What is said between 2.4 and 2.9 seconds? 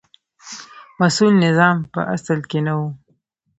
کې نه و.